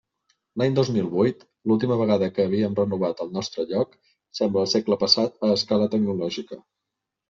L'any 0.61 0.77
dos 0.79 0.87
mil 0.95 1.11
vuit, 1.11 1.43
l'última 1.71 1.99
vegada 2.01 2.31
que 2.39 2.47
havíem 2.51 2.79
renovat 2.81 3.23
el 3.29 3.31
nostre 3.39 3.69
lloc, 3.75 3.97
sembla 4.43 4.67
el 4.67 4.77
segle 4.77 5.03
passat 5.07 5.41
a 5.53 5.57
escala 5.63 5.95
tecnològica. 5.97 6.65